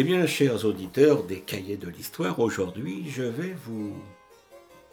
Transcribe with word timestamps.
Eh 0.00 0.02
bien, 0.02 0.26
chers 0.26 0.64
auditeurs 0.64 1.24
des 1.24 1.40
cahiers 1.40 1.76
de 1.76 1.90
l'histoire, 1.90 2.40
aujourd'hui, 2.40 3.04
je 3.10 3.22
vais 3.22 3.54
vous 3.66 3.92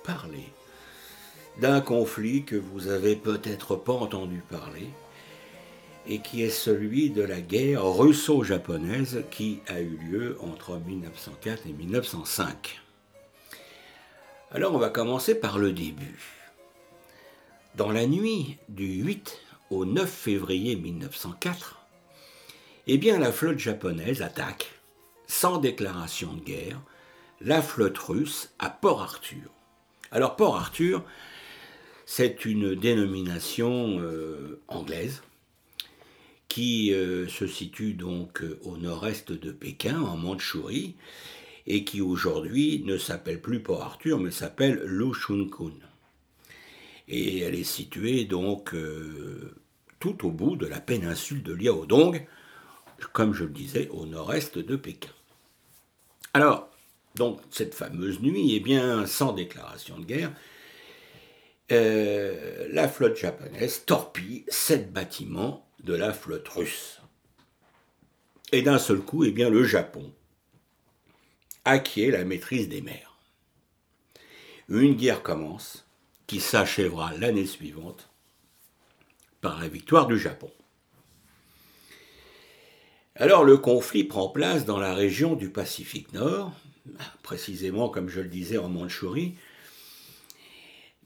parler 0.04 0.52
d'un 1.62 1.80
conflit 1.80 2.44
que 2.44 2.58
vous 2.58 2.90
avez 2.90 3.16
peut-être 3.16 3.78
pas 3.78 3.94
entendu 3.94 4.44
parler 4.50 4.90
et 6.10 6.20
qui 6.20 6.44
est 6.44 6.50
celui 6.50 7.10
de 7.10 7.22
la 7.22 7.40
guerre 7.40 7.86
russo-japonaise 7.86 9.24
qui 9.32 9.62
a 9.68 9.80
eu 9.80 9.98
lieu 10.12 10.38
entre 10.42 10.78
1904 10.78 11.68
et 11.68 11.72
1905. 11.72 12.82
Alors 14.52 14.76
on 14.76 14.78
va 14.78 14.90
commencer 14.90 15.36
par 15.36 15.58
le 15.58 15.72
début. 15.72 16.20
Dans 17.76 17.94
la 17.94 18.08
nuit 18.08 18.58
du 18.68 19.04
8 19.04 19.40
au 19.70 19.86
9 19.86 20.12
février 20.12 20.76
1904, 20.76 21.80
eh 22.88 22.98
bien 22.98 23.18
la 23.20 23.32
flotte 23.32 23.60
japonaise 23.60 24.22
attaque 24.22 24.74
sans 25.28 25.58
déclaration 25.58 26.34
de 26.34 26.42
guerre, 26.42 26.82
la 27.42 27.62
flotte 27.62 27.98
russe 27.98 28.50
à 28.60 28.70
Port 28.70 29.02
Arthur. 29.02 29.52
Alors 30.12 30.36
Port 30.36 30.56
Arthur, 30.56 31.04
c'est 32.06 32.46
une 32.46 32.74
dénomination 32.74 34.00
euh, 34.00 34.62
anglaise 34.70 35.22
qui 36.48 36.94
euh, 36.94 37.28
se 37.28 37.46
situe 37.46 37.94
donc 37.94 38.42
euh, 38.42 38.58
au 38.64 38.78
nord-est 38.78 39.34
de 39.34 39.52
Pékin, 39.52 40.00
en 40.02 40.16
Mandchourie, 40.16 40.96
et 41.68 41.84
qui 41.84 42.00
aujourd'hui 42.00 42.82
ne 42.86 42.98
s'appelle 42.98 43.42
plus 43.42 43.60
Port 43.60 43.84
Arthur, 43.84 44.20
mais 44.20 44.32
s'appelle 44.32 44.82
Lushunkun. 44.86 45.74
Et 47.10 47.40
elle 47.40 47.56
est 47.56 47.64
située 47.64 48.24
donc 48.24 48.74
tout 50.00 50.26
au 50.26 50.32
bout 50.32 50.56
de 50.56 50.66
la 50.66 50.80
péninsule 50.80 51.44
de 51.44 51.54
Liaodong, 51.54 52.26
comme 53.12 53.34
je 53.34 53.44
le 53.44 53.50
disais, 53.50 53.90
au 53.90 54.06
nord-est 54.06 54.58
de 54.58 54.76
Pékin. 54.78 55.12
Alors, 56.38 56.70
donc, 57.16 57.42
cette 57.50 57.74
fameuse 57.74 58.20
nuit, 58.22 58.54
eh 58.54 58.60
bien, 58.60 59.08
sans 59.08 59.34
déclaration 59.34 59.98
de 59.98 60.06
guerre, 60.06 60.32
euh, 61.72 62.68
la 62.70 62.88
flotte 62.88 63.18
japonaise 63.18 63.86
torpille 63.88 64.46
sept 64.48 64.94
bâtiments 64.94 65.68
de 65.84 65.96
la 65.96 66.14
flotte 66.14 66.48
russe. 66.50 67.02
Et 68.52 68.62
d'un 68.62 68.78
seul 68.78 69.00
coup, 69.00 69.24
eh 69.24 69.32
bien, 69.32 69.50
le 69.50 69.64
Japon 69.64 70.14
acquiert 71.66 72.12
la 72.12 72.24
maîtrise 72.24 72.70
des 72.70 72.82
mers. 72.82 73.18
Une 74.70 74.94
guerre 74.94 75.24
commence 75.24 75.88
qui 76.28 76.40
s'achèvera 76.40 77.16
l'année 77.16 77.48
suivante 77.48 78.12
par 79.42 79.60
la 79.60 79.70
victoire 79.70 80.06
du 80.06 80.20
Japon. 80.20 80.52
Alors 83.20 83.44
le 83.44 83.58
conflit 83.58 84.04
prend 84.04 84.30
place 84.30 84.64
dans 84.64 84.78
la 84.78 84.94
région 84.94 85.34
du 85.34 85.50
Pacifique 85.50 86.14
Nord, 86.14 86.52
précisément 87.24 87.90
comme 87.90 88.10
je 88.10 88.22
le 88.22 88.28
disais 88.28 88.60
en 88.60 88.70
Mandchourie, 88.70 89.34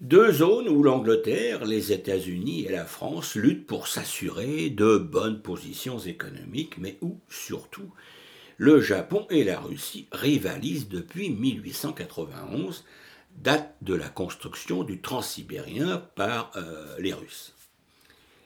deux 0.01 0.33
zones 0.33 0.67
où 0.67 0.83
l'Angleterre, 0.83 1.63
les 1.63 1.93
États-Unis 1.93 2.65
et 2.65 2.71
la 2.73 2.83
France 2.83 3.35
luttent 3.35 3.65
pour 3.65 3.87
s'assurer 3.87 4.69
de 4.69 4.97
bonnes 4.97 5.41
positions 5.41 5.99
économiques, 5.99 6.77
mais 6.77 6.97
où 6.99 7.17
surtout 7.29 7.93
le 8.57 8.81
Japon 8.81 9.25
et 9.29 9.45
la 9.45 9.61
Russie 9.61 10.09
rivalisent 10.11 10.89
depuis 10.89 11.29
1891, 11.29 12.83
date 13.37 13.77
de 13.81 13.93
la 13.93 14.09
construction 14.09 14.83
du 14.83 14.99
transsibérien 14.99 16.05
par 16.15 16.51
euh, 16.57 16.93
les 16.99 17.13
Russes. 17.13 17.55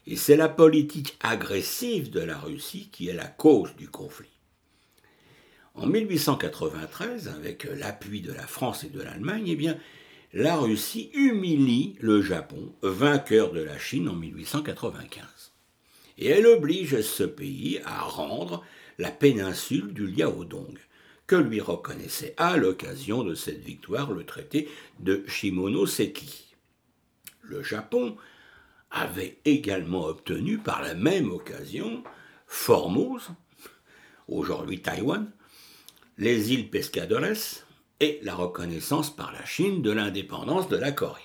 Et 0.08 0.16
c'est 0.16 0.36
la 0.36 0.50
politique 0.50 1.18
agressive 1.22 2.12
de 2.12 2.20
la 2.20 2.38
Russie 2.38 2.90
qui 2.92 3.08
est 3.08 3.14
la 3.14 3.28
cause 3.28 3.76
du 3.76 3.90
conflit. 3.90 4.30
En 5.74 5.88
1893, 5.88 7.28
avec 7.30 7.64
l'appui 7.64 8.22
de 8.22 8.32
la 8.32 8.48
France 8.48 8.84
et 8.84 8.90
de 8.90 9.02
l'Allemagne, 9.02 9.46
eh 9.48 9.56
bien, 9.56 9.78
la 10.32 10.56
Russie 10.56 11.10
humilie 11.14 11.96
le 12.00 12.22
Japon, 12.22 12.74
vainqueur 12.82 13.52
de 13.52 13.62
la 13.62 13.78
Chine 13.80 14.08
en 14.08 14.16
1895. 14.16 15.26
Et 16.18 16.28
elle 16.28 16.48
oblige 16.48 17.02
ce 17.02 17.24
pays 17.24 17.80
à 17.86 18.02
rendre 18.02 18.64
la 18.98 19.12
péninsule 19.12 19.94
du 19.94 20.08
Liaodong, 20.08 20.78
que 21.28 21.36
lui 21.36 21.60
reconnaissait 21.60 22.36
à 22.38 22.56
l'occasion 22.56 23.24
de 23.24 23.34
cette 23.34 23.64
victoire 23.64 24.12
le 24.12 24.24
traité 24.24 24.70
de 25.00 25.24
Shimonoseki. 25.28 26.56
Le 27.42 27.64
Japon 27.64 28.16
avait 28.92 29.40
également 29.46 30.06
obtenu 30.06 30.58
par 30.58 30.82
la 30.82 30.94
même 30.94 31.32
occasion 31.32 32.04
Formose, 32.48 33.30
aujourd'hui 34.28 34.82
Taïwan, 34.82 35.32
les 36.18 36.54
îles 36.54 36.70
Pescadores 36.70 37.64
et 38.00 38.20
la 38.24 38.36
reconnaissance 38.36 39.16
par 39.16 39.34
la 39.34 39.46
Chine 39.46 39.82
de 39.82 39.92
l'indépendance 39.92 40.70
de 40.70 40.78
la 40.78 40.92
Corée. 40.92 41.22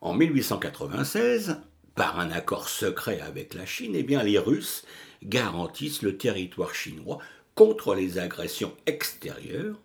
En 0.00 0.14
1896, 0.14 1.60
par 1.94 2.18
un 2.18 2.30
accord 2.30 2.68
secret 2.68 3.20
avec 3.20 3.54
la 3.54 3.66
Chine, 3.66 3.94
eh 3.94 4.02
bien, 4.02 4.22
les 4.22 4.38
Russes 4.38 4.84
garantissent 5.22 6.02
le 6.02 6.16
territoire 6.16 6.74
chinois 6.74 7.18
contre 7.54 7.94
les 7.94 8.18
agressions 8.18 8.74
extérieures 8.86 9.78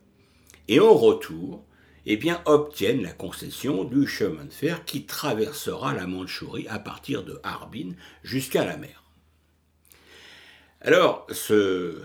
et 0.67 0.79
en 0.79 0.93
retour, 0.93 1.63
eh 2.05 2.17
bien, 2.17 2.41
obtiennent 2.45 3.01
la 3.01 3.11
concession 3.11 3.83
du 3.83 4.07
chemin 4.07 4.45
de 4.45 4.53
fer 4.53 4.85
qui 4.85 5.05
traversera 5.05 5.93
la 5.93 6.07
Mandchourie 6.07 6.67
à 6.67 6.79
partir 6.79 7.23
de 7.23 7.39
Harbin 7.43 7.93
jusqu'à 8.23 8.63
la 8.65 8.77
mer. 8.77 9.03
Alors, 10.81 11.25
ce, 11.31 12.03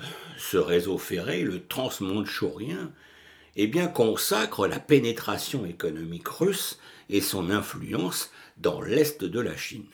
réseau 0.55 0.97
ferré, 0.97 1.43
le 1.43 1.67
transmandchourien, 1.67 2.93
eh 3.57 3.67
bien, 3.67 3.89
consacre 3.89 4.67
la 4.67 4.81
pénétration 4.81 5.67
économique 5.67 6.29
russe 6.29 6.79
et 7.11 7.21
son 7.21 7.51
influence 7.51 8.31
dans 8.57 8.81
l'est 8.81 9.23
de 9.23 9.41
la 9.41 9.57
Chine. 9.57 9.91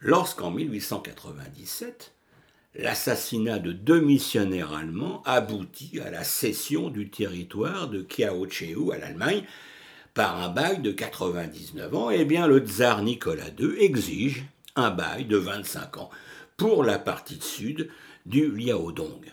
Lorsqu'en 0.00 0.50
1897, 0.50 2.13
l'assassinat 2.74 3.58
de 3.58 3.72
deux 3.72 4.00
missionnaires 4.00 4.74
allemands 4.74 5.22
aboutit 5.24 6.00
à 6.00 6.10
la 6.10 6.24
cession 6.24 6.90
du 6.90 7.08
territoire 7.08 7.88
de 7.88 8.02
Kiaocheu 8.02 8.92
à 8.92 8.98
l'Allemagne 8.98 9.44
par 10.12 10.42
un 10.42 10.48
bail 10.48 10.80
de 10.80 10.92
99 10.92 11.94
ans, 11.94 12.10
eh 12.10 12.24
bien 12.24 12.46
le 12.46 12.58
tsar 12.58 13.02
Nicolas 13.02 13.50
II 13.58 13.74
exige 13.78 14.44
un 14.76 14.90
bail 14.90 15.24
de 15.24 15.36
25 15.36 15.98
ans 15.98 16.10
pour 16.56 16.84
la 16.84 16.98
partie 16.98 17.40
sud 17.40 17.90
du 18.26 18.50
Liaodong, 18.50 19.32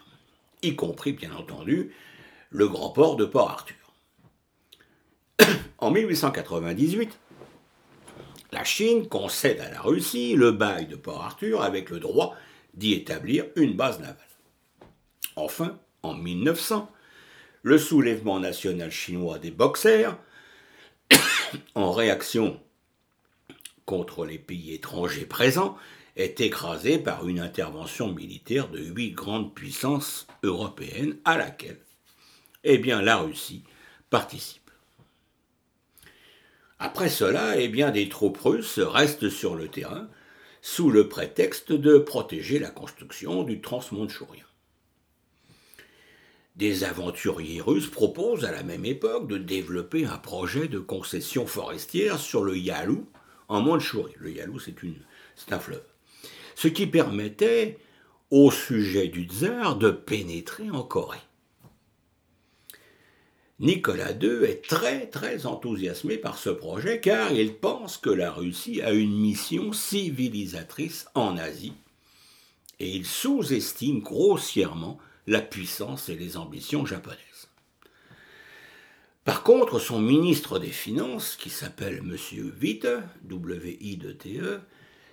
y 0.64 0.76
compris 0.76 1.14
bien 1.14 1.32
entendu 1.34 1.92
le 2.50 2.68
grand 2.68 2.90
port 2.90 3.16
de 3.16 3.26
Port 3.26 3.50
Arthur. 3.50 3.76
En 5.78 5.90
1898, 5.90 7.18
la 8.52 8.64
Chine 8.64 9.08
concède 9.08 9.60
à 9.62 9.72
la 9.72 9.82
Russie 9.82 10.36
le 10.36 10.52
bail 10.52 10.86
de 10.86 10.96
Port 10.96 11.24
Arthur 11.24 11.64
avec 11.64 11.90
le 11.90 12.00
droit 12.00 12.36
d'y 12.74 12.94
établir 12.94 13.46
une 13.56 13.74
base 13.74 14.00
navale. 14.00 14.18
Enfin, 15.36 15.80
en 16.04 16.14
1900, 16.14 16.92
le 17.64 17.78
soulèvement 17.78 18.40
national 18.40 18.92
chinois 18.92 19.40
des 19.40 19.52
Boxers, 19.52 20.18
en 21.76 21.92
réaction 21.92 22.60
contre 23.86 24.26
les 24.26 24.40
pays 24.40 24.74
étrangers 24.74 25.26
présents, 25.26 25.78
est 26.16 26.42
écrasé 26.42 26.98
par 26.98 27.28
une 27.28 27.40
intervention 27.40 28.12
militaire 28.12 28.70
de 28.70 28.80
huit 28.80 29.12
grandes 29.12 29.54
puissances 29.54 30.28
européennes 30.44 31.18
à 31.26 31.38
laquelle 31.38 31.80
eh 32.64 32.78
bien, 32.78 33.02
la 33.02 33.18
Russie 33.18 33.64
participe. 34.10 34.70
Après 36.80 37.10
cela, 37.10 37.58
eh 37.58 37.68
bien, 37.68 37.92
des 37.92 38.10
troupes 38.10 38.40
russes 38.40 38.80
restent 38.80 39.30
sur 39.30 39.56
le 39.56 39.68
terrain 39.68 40.08
sous 40.62 40.92
le 40.92 41.10
prétexte 41.10 41.72
de 41.72 41.98
protéger 41.98 42.60
la 42.60 42.70
construction 42.70 43.44
du 43.44 43.62
transmandchourien. 43.62 44.46
Des 46.56 46.84
aventuriers 46.84 47.62
russes 47.62 47.90
proposent 47.90 48.46
à 48.46 48.52
la 48.52 48.62
même 48.62 48.86
époque 48.86 49.28
de 49.28 49.38
développer 49.38 50.06
un 50.06 50.18
projet 50.18 50.68
de 50.68 50.80
concession 50.80 51.48
forestière 51.48 52.20
sur 52.20 52.44
le 52.44 52.58
Yalu 52.58 52.98
en 53.48 53.62
Mandchourie. 53.62 54.14
Le 54.18 54.32
Yalu, 54.32 54.60
c'est 54.60 55.54
un 55.54 55.60
fleuve. 55.60 55.84
Ce 56.56 56.68
qui 56.68 56.88
permettait 56.88 57.80
au 58.30 58.52
sujet 58.52 59.08
du 59.08 59.24
tsar 59.24 59.78
de 59.78 59.92
pénétrer 59.92 60.70
en 60.70 60.84
Corée. 60.84 61.18
Nicolas 63.62 64.14
II 64.20 64.44
est 64.44 64.68
très 64.68 65.06
très 65.06 65.46
enthousiasmé 65.46 66.18
par 66.18 66.40
ce 66.40 66.50
projet 66.50 67.00
car 67.00 67.32
il 67.32 67.54
pense 67.54 67.98
que 67.98 68.10
la 68.10 68.32
Russie 68.32 68.82
a 68.82 68.92
une 68.92 69.16
mission 69.16 69.72
civilisatrice 69.72 71.06
en 71.14 71.38
Asie 71.38 71.74
et 72.80 72.90
il 72.90 73.06
sous-estime 73.06 74.00
grossièrement 74.00 74.98
la 75.28 75.42
puissance 75.42 76.10
et 76.10 76.16
les 76.16 76.38
ambitions 76.38 76.88
japonaises. 76.88 77.20
Par 79.26 79.44
contre, 79.44 79.78
son 79.78 80.02
ministre 80.02 80.58
des 80.58 80.72
Finances, 80.72 81.36
qui 81.36 81.52
s'appelle 81.52 82.00
M. 82.00 82.18
Witte, 82.60 82.88
W-I-T-E, 83.26 84.60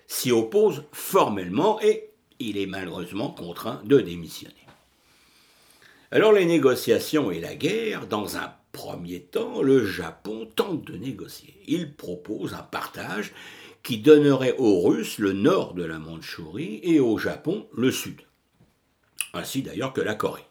s'y 0.06 0.32
oppose 0.32 0.84
formellement 0.92 1.78
et 1.82 2.08
il 2.38 2.56
est 2.56 2.64
malheureusement 2.64 3.30
contraint 3.30 3.82
de 3.84 4.00
démissionner. 4.00 4.67
Alors 6.10 6.32
les 6.32 6.46
négociations 6.46 7.31
et 7.31 7.38
la 7.38 7.55
guerre, 7.55 8.06
dans 8.06 8.38
un 8.38 8.55
premier 8.72 9.20
temps, 9.20 9.60
le 9.60 9.84
Japon 9.84 10.49
tente 10.56 10.82
de 10.87 10.96
négocier. 10.96 11.55
Il 11.66 11.93
propose 11.93 12.55
un 12.55 12.62
partage 12.62 13.32
qui 13.82 13.99
donnerait 13.99 14.55
aux 14.56 14.81
Russes 14.81 15.19
le 15.19 15.34
nord 15.34 15.75
de 15.75 15.84
la 15.84 15.99
Mandchourie 15.99 16.81
et 16.82 16.99
au 16.99 17.19
Japon 17.19 17.69
le 17.76 17.90
sud, 17.90 18.22
ainsi 19.34 19.60
d'ailleurs 19.60 19.93
que 19.93 20.00
la 20.00 20.14
Corée. 20.14 20.46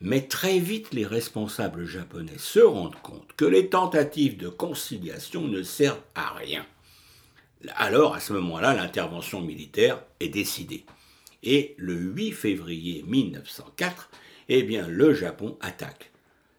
Mais 0.00 0.22
très 0.22 0.58
vite, 0.58 0.94
les 0.94 1.04
responsables 1.04 1.84
japonais 1.84 2.38
se 2.38 2.60
rendent 2.60 3.02
compte 3.02 3.34
que 3.36 3.44
les 3.44 3.68
tentatives 3.68 4.38
de 4.38 4.48
conciliation 4.48 5.46
ne 5.46 5.62
servent 5.62 6.00
à 6.14 6.32
rien. 6.32 6.64
Alors, 7.76 8.14
à 8.14 8.20
ce 8.20 8.32
moment-là, 8.32 8.72
l'intervention 8.72 9.42
militaire 9.42 10.02
est 10.20 10.28
décidée. 10.28 10.86
Et 11.42 11.74
le 11.76 11.94
8 11.94 12.32
février 12.32 13.04
1904, 13.06 14.08
eh 14.52 14.64
bien, 14.64 14.88
le 14.88 15.14
Japon 15.14 15.56
attaque, 15.60 16.10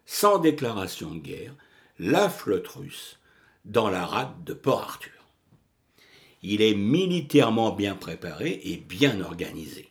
sans 0.06 0.38
déclaration 0.38 1.14
de 1.14 1.20
guerre, 1.20 1.54
la 1.98 2.30
flotte 2.30 2.68
russe 2.68 3.18
dans 3.66 3.90
la 3.90 4.06
rade 4.06 4.42
de 4.44 4.54
Port 4.54 4.80
Arthur. 4.80 5.12
Il 6.42 6.62
est 6.62 6.74
militairement 6.74 7.70
bien 7.70 7.94
préparé 7.94 8.60
et 8.64 8.78
bien 8.78 9.20
organisé. 9.20 9.90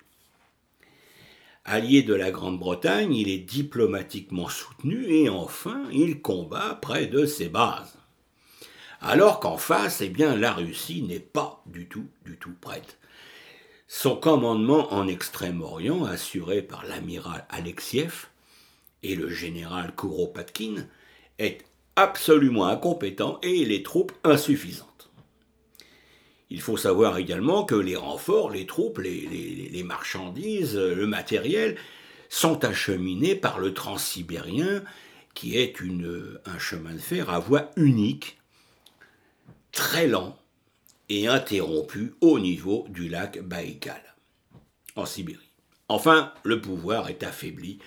Allié 1.64 2.02
de 2.02 2.16
la 2.16 2.32
Grande-Bretagne, 2.32 3.14
il 3.14 3.30
est 3.30 3.38
diplomatiquement 3.38 4.50
soutenu 4.50 5.06
et 5.06 5.30
enfin 5.30 5.84
il 5.94 6.22
combat 6.22 6.80
près 6.82 7.06
de 7.06 7.28
ses 7.28 7.50
bases. 7.50 8.00
Alors 9.00 9.40
qu'en 9.40 9.58
face, 9.58 10.02
eh 10.02 10.10
bien, 10.10 10.36
la 10.36 10.54
Russie 10.54 11.04
n'est 11.04 11.20
pas 11.20 11.62
du 11.68 11.88
tout, 11.88 12.08
du 12.26 12.38
tout 12.38 12.56
prête. 12.60 12.98
Son 13.94 14.16
commandement 14.16 14.94
en 14.94 15.06
Extrême-Orient, 15.06 16.06
assuré 16.06 16.62
par 16.62 16.86
l'amiral 16.86 17.46
Alexiev 17.50 18.28
et 19.04 19.16
le 19.16 19.28
général 19.28 19.94
Kouropatkin, 19.94 20.88
est 21.40 21.66
absolument 21.98 22.68
incompétent 22.68 23.38
et 23.44 23.66
les 23.66 23.84
troupes 23.84 24.14
insuffisantes. 24.24 25.12
Il 26.50 26.62
faut 26.62 26.78
savoir 26.78 27.18
également 27.18 27.66
que 27.66 27.76
les 27.76 27.98
renforts, 27.98 28.50
les 28.50 28.66
troupes, 28.66 29.00
les, 29.00 29.84
marchandises, 29.86 30.78
le 30.78 31.06
matériel 31.06 31.76
sont 32.30 32.64
acheminés 32.64 33.36
par 33.36 33.60
le 33.60 33.74
transsibérien, 33.74 34.86
qui 35.34 35.58
est 35.58 35.76
un 36.46 36.60
chemin 36.60 36.94
de 36.94 36.98
fer 36.98 37.30
à 37.30 37.40
voie 37.40 37.70
unique, 37.76 38.40
très 39.74 40.08
lent, 40.08 40.41
et 41.14 41.28
interrompu 41.28 42.16
au 42.22 42.40
niveau 42.40 42.86
du 42.88 43.10
lac 43.10 43.42
Baïkal, 43.42 44.02
en 44.96 45.06
Sibérie. 45.06 45.52
Enfin, 45.90 46.34
le 46.46 46.62
pouvoir 46.62 47.10
est 47.10 47.24
affaibli 47.24 47.80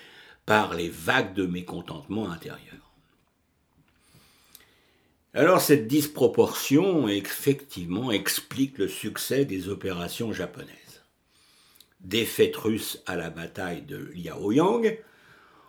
par 0.44 0.74
les 0.74 0.90
vagues 0.90 1.32
de 1.32 1.46
mécontentement 1.46 2.30
intérieur. 2.30 2.92
Alors 5.32 5.62
cette 5.62 5.88
disproportion 5.88 7.08
effectivement 7.08 8.12
explique 8.12 8.76
le 8.76 8.88
succès 8.88 9.46
des 9.46 9.70
opérations 9.70 10.34
japonaises. 10.34 11.02
Défaite 12.00 12.56
russe 12.56 13.02
à 13.06 13.16
la 13.16 13.30
bataille 13.30 13.82
de 13.82 14.12
Liaoyang 14.14 14.98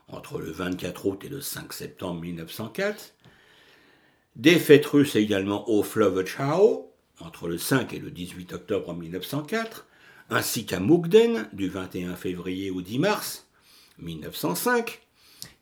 entre 0.09 0.39
le 0.39 0.51
24 0.51 1.05
août 1.05 1.23
et 1.23 1.29
le 1.29 1.39
5 1.39 1.71
septembre 1.71 2.19
1904, 2.19 3.15
défaite 4.35 4.85
russe 4.87 5.15
également 5.15 5.69
au 5.69 5.83
fleuve 5.83 6.25
Chao 6.25 6.91
entre 7.19 7.47
le 7.47 7.57
5 7.57 7.93
et 7.93 7.99
le 7.99 8.11
18 8.11 8.53
octobre 8.53 8.93
1904, 8.93 9.87
ainsi 10.29 10.65
qu'à 10.65 10.79
Mukden 10.79 11.49
du 11.53 11.69
21 11.69 12.15
février 12.15 12.71
au 12.71 12.81
10 12.81 12.99
mars 12.99 13.47
1905, 13.99 15.01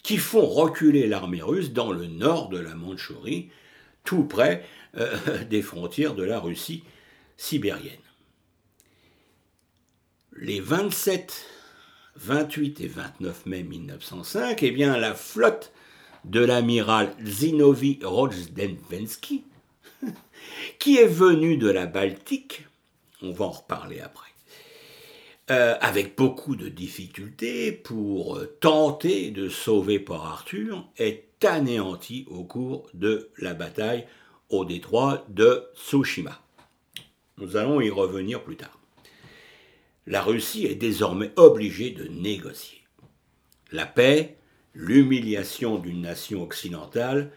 qui 0.01 0.17
font 0.17 0.45
reculer 0.45 1.07
l'armée 1.07 1.41
russe 1.41 1.71
dans 1.71 1.91
le 1.91 2.07
nord 2.07 2.49
de 2.49 2.59
la 2.59 2.75
Mandchourie, 2.75 3.49
tout 4.03 4.23
près 4.23 4.65
euh, 4.97 5.43
des 5.49 5.61
frontières 5.61 6.15
de 6.15 6.23
la 6.23 6.39
Russie 6.39 6.83
sibérienne. 7.37 7.99
Les 10.35 10.59
27, 10.59 11.45
28 12.15 12.81
et 12.81 12.87
29 12.87 13.45
mai 13.45 13.63
1905, 13.63 14.63
eh 14.63 14.71
bien, 14.71 14.97
la 14.97 15.13
flotte 15.13 15.71
de 16.25 16.43
l'amiral 16.43 17.15
Zinovi 17.23 17.99
Rojdestvenski 18.03 19.43
qui 20.79 20.97
est 20.97 21.07
venu 21.07 21.57
de 21.57 21.69
la 21.69 21.85
Baltique, 21.85 22.65
on 23.21 23.31
va 23.31 23.45
en 23.45 23.51
reparler 23.51 23.99
après, 23.99 24.29
euh, 25.51 25.75
avec 25.81 26.15
beaucoup 26.15 26.55
de 26.55 26.69
difficultés 26.69 27.71
pour 27.71 28.41
tenter 28.59 29.31
de 29.31 29.49
sauver 29.49 29.99
Port 29.99 30.25
Arthur, 30.25 30.87
est 30.97 31.27
anéanti 31.45 32.25
au 32.29 32.43
cours 32.43 32.89
de 32.93 33.29
la 33.37 33.53
bataille 33.53 34.07
au 34.49 34.65
détroit 34.65 35.25
de 35.29 35.65
Tsushima. 35.75 36.39
Nous 37.37 37.57
allons 37.57 37.81
y 37.81 37.89
revenir 37.89 38.43
plus 38.43 38.55
tard. 38.55 38.79
La 40.05 40.21
Russie 40.21 40.65
est 40.65 40.75
désormais 40.75 41.31
obligée 41.37 41.91
de 41.91 42.07
négocier. 42.07 42.81
La 43.71 43.85
paix, 43.85 44.37
l'humiliation 44.73 45.77
d'une 45.79 46.01
nation 46.01 46.43
occidentale, 46.43 47.31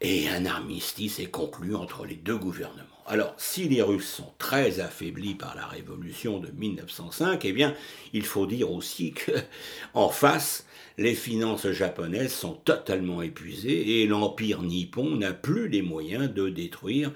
et 0.00 0.28
un 0.28 0.44
armistice 0.44 1.18
est 1.20 1.30
conclu 1.30 1.74
entre 1.74 2.04
les 2.04 2.16
deux 2.16 2.36
gouvernements. 2.36 2.84
Alors, 3.06 3.34
si 3.38 3.68
les 3.68 3.82
Russes 3.82 4.08
sont 4.08 4.32
très 4.36 4.80
affaiblis 4.80 5.34
par 5.34 5.54
la 5.54 5.66
révolution 5.66 6.38
de 6.38 6.50
1905, 6.50 7.44
eh 7.44 7.52
bien, 7.52 7.74
il 8.12 8.24
faut 8.24 8.46
dire 8.46 8.72
aussi 8.72 9.12
que, 9.12 9.32
en 9.94 10.08
face, 10.08 10.66
les 10.98 11.14
finances 11.14 11.70
japonaises 11.70 12.34
sont 12.34 12.54
totalement 12.54 13.22
épuisées 13.22 14.02
et 14.02 14.06
l'empire 14.06 14.62
nippon 14.62 15.16
n'a 15.16 15.32
plus 15.32 15.68
les 15.68 15.82
moyens 15.82 16.32
de 16.32 16.48
détruire 16.48 17.12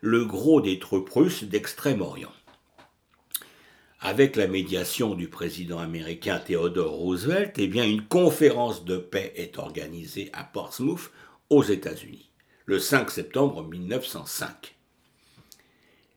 le 0.00 0.24
gros 0.24 0.60
des 0.60 0.78
troupes 0.78 1.10
russes 1.10 1.44
d'Extrême-Orient. 1.44 2.32
Avec 4.00 4.34
la 4.36 4.48
médiation 4.48 5.14
du 5.14 5.28
président 5.28 5.78
américain 5.78 6.40
Theodore 6.44 6.92
Roosevelt, 6.92 7.54
eh 7.58 7.68
bien, 7.68 7.84
une 7.84 8.02
conférence 8.02 8.84
de 8.84 8.96
paix 8.96 9.32
est 9.36 9.58
organisée 9.58 10.28
à 10.32 10.42
Portsmouth 10.42 11.10
aux 11.52 11.62
États-Unis, 11.62 12.30
le 12.64 12.78
5 12.78 13.10
septembre 13.10 13.62
1905. 13.62 14.74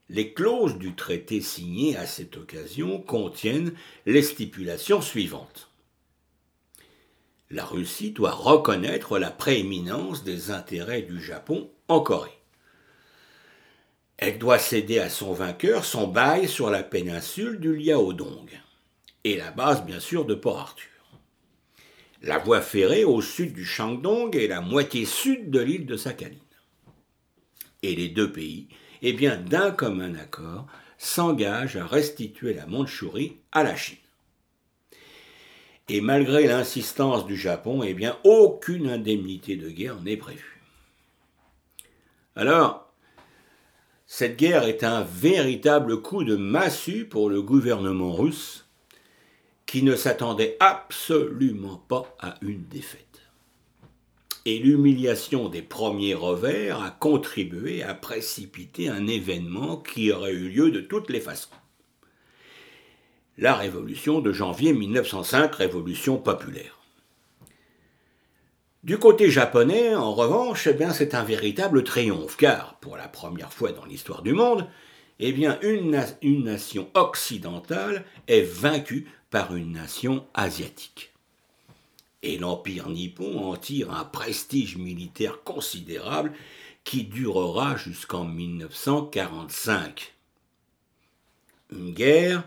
Les 0.08 0.34
clauses 0.34 0.78
du 0.78 0.96
traité 0.96 1.42
signé 1.42 1.98
à 1.98 2.06
cette 2.06 2.38
occasion 2.38 3.02
contiennent 3.02 3.74
les 4.06 4.22
stipulations 4.22 5.02
suivantes. 5.02 5.72
La 7.50 7.66
Russie 7.66 8.12
doit 8.12 8.32
reconnaître 8.32 9.20
la 9.20 9.30
prééminence 9.30 10.24
des 10.24 10.52
intérêts 10.52 11.02
du 11.02 11.22
Japon 11.22 11.70
en 11.90 12.00
Corée. 12.00 12.40
Elle 14.16 14.40
doit 14.40 14.58
céder 14.58 15.00
à 15.00 15.10
son 15.10 15.34
vainqueur 15.34 15.84
son 15.84 16.08
bail 16.08 16.48
sur 16.48 16.70
la 16.70 16.82
péninsule 16.82 17.60
du 17.60 17.76
Liaodong 17.76 18.58
et 19.26 19.36
la 19.36 19.52
base 19.52 19.84
bien 19.86 20.00
sûr 20.00 20.24
de 20.24 20.34
Port 20.34 20.60
Arthur 20.60 20.95
la 22.22 22.38
voie 22.38 22.62
ferrée 22.62 23.04
au 23.04 23.22
sud 23.22 23.54
du 23.54 23.66
Shandong 23.66 24.36
et 24.36 24.48
la 24.48 24.62
moitié 24.62 25.06
sud 25.06 25.52
de 25.52 25.60
l'île 25.60 25.86
de 25.86 25.98
Sakhalin. 25.98 26.36
Et 27.84 27.96
les 27.96 28.10
deux 28.10 28.32
pays, 28.32 28.68
eh 29.02 29.14
bien, 29.14 29.38
d'un 29.38 29.72
commun 29.72 30.16
accord, 30.16 30.68
s'engagent 30.98 31.76
à 31.76 31.86
restituer 31.86 32.54
la 32.54 32.66
Mandchourie 32.66 33.38
à 33.52 33.64
la 33.64 33.76
Chine. 33.76 33.98
Et 35.88 36.02
malgré 36.02 36.48
l'insistance 36.48 37.28
du 37.28 37.38
Japon, 37.38 37.84
eh 37.84 37.94
bien, 37.94 38.18
aucune 38.24 38.90
indemnité 38.90 39.56
de 39.56 39.70
guerre 39.70 40.02
n'est 40.02 40.18
prévue. 40.18 40.62
Alors, 42.36 42.92
cette 44.08 44.38
guerre 44.38 44.64
est 44.64 44.84
un 44.84 45.04
véritable 45.04 46.02
coup 46.02 46.24
de 46.24 46.36
massue 46.36 47.06
pour 47.06 47.30
le 47.30 47.42
gouvernement 47.42 48.14
russe 48.14 48.65
qui 49.76 49.84
ne 49.84 49.98
s'attendait 49.98 50.56
absolument 50.62 51.84
pas 51.90 52.16
à 52.22 52.36
une 52.42 52.64
défaite. 52.64 53.24
Et 54.46 54.58
l'humiliation 54.58 55.50
des 55.50 55.62
premiers 55.62 56.14
revers 56.14 56.82
a 56.82 56.92
contribué 56.92 57.84
à 57.84 57.94
précipiter 57.94 58.88
un 58.88 59.06
événement 59.06 59.76
qui 59.76 60.14
aurait 60.14 60.32
eu 60.32 60.48
lieu 60.48 60.72
de 60.72 60.80
toutes 60.80 61.10
les 61.10 61.20
façons. 61.20 61.50
La 63.38 63.54
révolution 63.54 64.22
de 64.22 64.32
janvier 64.32 64.72
1905, 64.72 65.54
révolution 65.54 66.20
populaire. 66.20 66.80
Du 68.86 68.98
côté 68.98 69.30
japonais, 69.30 69.94
en 69.94 70.14
revanche, 70.14 70.68
eh 70.68 70.94
c'est 70.94 71.16
un 71.16 71.26
véritable 71.26 71.84
triomphe, 71.84 72.38
car, 72.38 72.78
pour 72.80 72.96
la 72.96 73.10
première 73.10 73.52
fois 73.52 73.74
dans 73.74 73.84
l'histoire 73.84 74.22
du 74.22 74.32
monde, 74.32 74.70
eh 75.20 75.32
une 75.32 76.44
nation 76.46 76.90
occidentale 76.94 78.06
est 78.30 78.42
vaincue 78.42 79.08
par 79.36 79.54
une 79.54 79.74
nation 79.74 80.26
asiatique. 80.34 81.12
Et 82.24 82.38
l'Empire 82.38 82.88
nippon 82.88 83.52
en 83.52 83.58
tire 83.58 83.92
un 83.92 84.06
prestige 84.06 84.78
militaire 84.78 85.44
considérable 85.44 86.32
qui 86.86 87.04
durera 87.04 87.76
jusqu'en 87.76 88.24
1945. 88.24 90.14
Une 91.74 91.94
guerre 91.94 92.46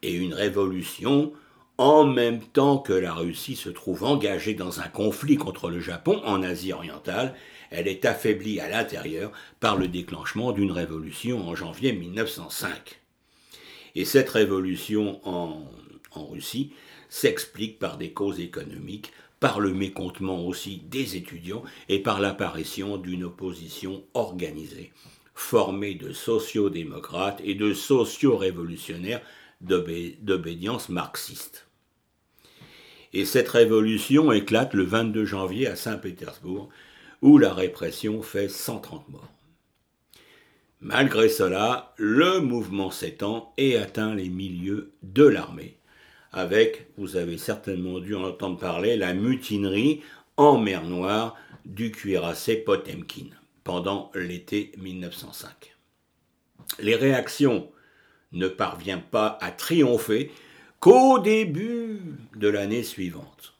et 0.00 0.14
une 0.14 0.32
révolution 0.32 1.34
en 1.76 2.06
même 2.06 2.40
temps 2.40 2.78
que 2.78 2.94
la 2.94 3.12
Russie 3.12 3.54
se 3.54 3.68
trouve 3.68 4.02
engagée 4.02 4.54
dans 4.54 4.80
un 4.80 4.88
conflit 4.88 5.36
contre 5.36 5.68
le 5.68 5.80
Japon 5.80 6.22
en 6.24 6.42
Asie 6.42 6.72
orientale, 6.72 7.34
elle 7.70 7.88
est 7.88 8.06
affaiblie 8.06 8.58
à 8.58 8.70
l'intérieur 8.70 9.32
par 9.60 9.76
le 9.76 9.86
déclenchement 9.86 10.52
d'une 10.52 10.72
révolution 10.72 11.46
en 11.46 11.54
janvier 11.54 11.92
1905. 11.92 13.00
Et 13.94 14.06
cette 14.06 14.30
révolution 14.30 15.20
en, 15.28 15.66
en 16.16 16.26
Russie 16.26 16.72
s'explique 17.08 17.78
par 17.78 17.98
des 17.98 18.12
causes 18.12 18.40
économiques, 18.40 19.12
par 19.40 19.60
le 19.60 19.74
mécontentement 19.74 20.46
aussi 20.46 20.82
des 20.88 21.16
étudiants 21.16 21.64
et 21.88 21.98
par 21.98 22.20
l'apparition 22.20 22.96
d'une 22.96 23.24
opposition 23.24 24.04
organisée, 24.14 24.92
formée 25.34 25.94
de 25.94 26.12
sociaux-démocrates 26.12 27.40
et 27.44 27.54
de 27.54 27.74
sociaux-révolutionnaires 27.74 29.22
d'obédience 29.60 30.88
marxiste. 30.88 31.66
Et 33.12 33.24
cette 33.24 33.48
révolution 33.48 34.32
éclate 34.32 34.74
le 34.74 34.84
22 34.84 35.24
janvier 35.24 35.66
à 35.66 35.76
Saint-Pétersbourg, 35.76 36.70
où 37.20 37.38
la 37.38 37.52
répression 37.52 38.22
fait 38.22 38.48
130 38.48 39.08
morts. 39.08 39.32
Malgré 40.80 41.28
cela, 41.28 41.94
le 41.96 42.40
mouvement 42.40 42.90
s'étend 42.90 43.52
et 43.56 43.76
atteint 43.76 44.14
les 44.14 44.28
milieux 44.28 44.92
de 45.02 45.24
l'armée, 45.24 45.76
avec, 46.32 46.86
vous 46.96 47.16
avez 47.16 47.38
certainement 47.38 48.00
dû 48.00 48.14
en 48.14 48.24
entendre 48.24 48.58
parler, 48.58 48.96
la 48.96 49.14
mutinerie 49.14 50.02
en 50.36 50.58
mer 50.58 50.84
Noire 50.84 51.36
du 51.64 51.92
cuirassé 51.92 52.56
Potemkin 52.56 53.26
pendant 53.64 54.10
l'été 54.14 54.72
1905. 54.78 55.76
Les 56.80 56.96
réactions 56.96 57.70
ne 58.32 58.48
parviennent 58.48 59.02
pas 59.02 59.38
à 59.40 59.50
triompher 59.50 60.30
qu'au 60.80 61.18
début 61.18 62.00
de 62.34 62.48
l'année 62.48 62.82
suivante. 62.82 63.54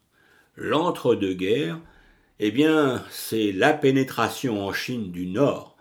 L'entre-deux-guerres, 0.57 1.79
eh 2.41 2.51
bien, 2.51 3.05
c'est 3.11 3.53
la 3.53 3.73
pénétration 3.73 4.67
en 4.67 4.73
Chine 4.73 5.13
du 5.13 5.27
Nord. 5.27 5.77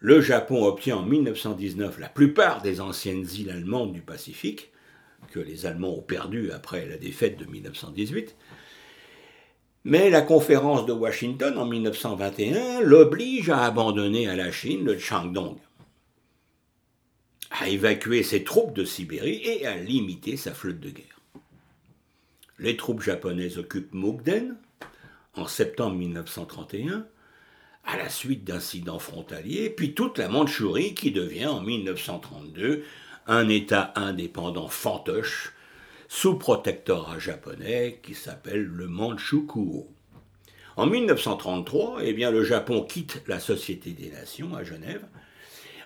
Le 0.00 0.20
Japon 0.20 0.66
obtient 0.66 0.98
en 0.98 1.02
1919 1.02 1.98
la 1.98 2.08
plupart 2.08 2.60
des 2.60 2.80
anciennes 2.80 3.26
îles 3.38 3.50
allemandes 3.50 3.92
du 3.92 4.02
Pacifique, 4.02 4.70
les 5.40 5.66
Allemands 5.66 5.98
ont 5.98 6.02
perdues 6.02 6.50
après 6.52 6.86
la 6.86 6.96
défaite 6.96 7.38
de 7.38 7.44
1918. 7.44 8.36
Mais 9.84 10.08
la 10.10 10.22
conférence 10.22 10.86
de 10.86 10.92
Washington 10.92 11.58
en 11.58 11.66
1921 11.66 12.80
l'oblige 12.80 13.50
à 13.50 13.64
abandonner 13.64 14.28
à 14.28 14.36
la 14.36 14.50
Chine 14.50 14.84
le 14.84 14.98
Changdong 14.98 15.56
à 17.60 17.68
évacuer 17.68 18.22
ses 18.22 18.42
troupes 18.42 18.74
de 18.74 18.84
Sibérie 18.84 19.40
et 19.44 19.66
à 19.66 19.76
limiter 19.76 20.36
sa 20.36 20.52
flotte 20.52 20.80
de 20.80 20.90
guerre. 20.90 21.20
Les 22.58 22.76
troupes 22.76 23.02
japonaises 23.02 23.58
occupent 23.58 23.94
Mukden 23.94 24.56
en 25.34 25.46
septembre 25.46 25.96
1931, 25.96 27.06
à 27.84 27.96
la 27.96 28.08
suite 28.08 28.44
d'incidents 28.44 28.98
frontaliers, 28.98 29.70
puis 29.70 29.94
toute 29.94 30.18
la 30.18 30.28
Mandchourie 30.28 30.94
qui 30.94 31.10
devient 31.10 31.46
en 31.46 31.60
1932 31.60 32.84
un 33.26 33.48
État 33.48 33.92
indépendant 33.96 34.68
fantoche 34.68 35.52
sous 36.08 36.38
protectorat 36.38 37.18
japonais 37.18 38.00
qui 38.02 38.14
s'appelle 38.14 38.64
le 38.64 38.86
Manchukuo. 38.86 39.88
En 40.76 40.86
1933, 40.86 41.98
eh 42.02 42.12
bien, 42.12 42.30
le 42.30 42.44
Japon 42.44 42.82
quitte 42.82 43.22
la 43.26 43.40
Société 43.40 43.90
des 43.90 44.10
Nations 44.10 44.54
à 44.54 44.64
Genève 44.64 45.04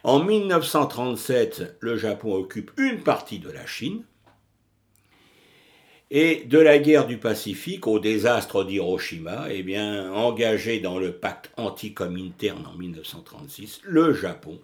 en 0.05 0.23
1937, 0.23 1.79
le 1.81 1.97
Japon 1.97 2.35
occupe 2.35 2.71
une 2.77 3.03
partie 3.03 3.41
de 3.41 3.51
la 3.51 3.67
Chine. 3.67 4.05
Et 6.11 6.45
de 6.47 6.59
la 6.59 6.79
guerre 6.79 7.07
du 7.07 7.19
Pacifique 7.19 7.87
au 7.87 7.99
désastre 7.99 8.65
d'Hiroshima, 8.65 9.49
eh 9.51 9.63
bien, 9.63 10.11
engagé 10.13 10.81
dans 10.81 10.99
le 10.99 11.13
pacte 11.13 11.51
anti-comintern 11.59 12.65
en 12.65 12.75
1936, 12.79 13.83
le 13.85 14.15
Japon 14.15 14.59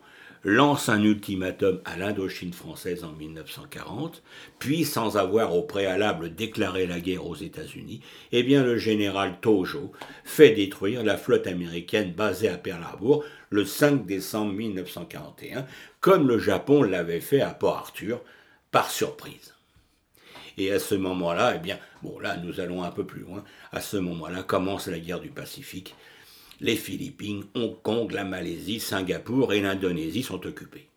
lance 0.45 0.91
un 0.91 1.03
ultimatum 1.03 1.81
à 1.87 1.97
l'Indochine 1.97 2.53
française 2.53 3.03
en 3.03 3.13
1940, 3.13 4.23
puis 4.59 4.85
sans 4.85 5.17
avoir 5.17 5.55
au 5.57 5.63
préalable 5.63 6.35
déclaré 6.35 6.87
la 6.87 7.01
guerre 7.01 7.27
aux 7.27 7.35
États-Unis, 7.35 8.01
eh 8.33 8.43
le 8.43 8.77
général 8.77 9.39
Tojo 9.41 9.93
fait 10.23 10.51
détruire 10.51 11.03
la 11.03 11.17
flotte 11.17 11.47
américaine 11.47 12.13
basée 12.13 12.49
à 12.49 12.59
Pearl 12.59 12.83
Harbor 12.83 13.25
le 13.49 13.65
5 13.65 14.05
décembre 14.05 14.53
1941, 14.53 15.67
comme 16.01 16.29
le 16.29 16.39
Japon 16.39 16.83
l'avait 16.83 17.21
fait 17.21 17.41
à 17.41 17.51
Port 17.55 17.79
Arthur, 17.79 18.21
par 18.71 18.91
surprise. 18.91 19.55
Et 20.59 20.71
à 20.71 20.79
ce 20.79 20.95
moment-là, 20.95 21.55
eh 21.57 21.59
bien, 21.59 21.79
bon 22.03 22.19
là 22.19 22.37
nous 22.37 22.61
allons 22.61 22.83
un 22.83 22.91
peu 22.91 23.05
plus 23.05 23.23
loin, 23.23 23.43
à 23.73 23.81
ce 23.81 23.97
moment-là 23.97 24.43
commence 24.43 24.89
la 24.89 24.99
guerre 24.99 25.21
du 25.21 25.31
Pacifique, 25.31 25.95
les 26.61 26.77
Philippines, 26.77 27.45
Hong 27.55 27.81
Kong, 27.83 28.13
la 28.13 28.25
Malaisie, 28.25 28.81
Singapour 28.81 29.53
et 29.53 29.61
l'Indonésie 29.61 30.23
sont 30.23 30.47
occupés. 30.47 30.89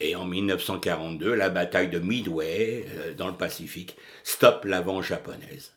Et 0.00 0.14
en 0.14 0.26
1942, 0.26 1.34
la 1.34 1.48
bataille 1.48 1.88
de 1.88 1.98
Midway, 1.98 2.84
euh, 2.88 3.14
dans 3.14 3.28
le 3.28 3.34
Pacifique, 3.34 3.96
stoppe 4.24 4.64
l'avant 4.64 5.00
japonaise. 5.00 5.72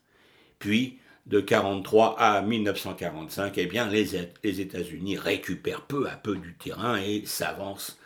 Puis, 0.60 1.00
de 1.25 1.38
1943 1.38 2.20
à 2.20 2.42
1945, 2.42 3.58
eh 3.58 3.66
bien, 3.66 3.88
les, 3.88 4.16
États-Unis 4.44 5.18
récupèrent 5.18 5.84
peu 5.84 6.10
à 6.10 6.16
peu 6.16 6.36
du 6.36 6.56
terrain 6.56 6.98
et 6.98 7.24
s'avancent 7.25 8.00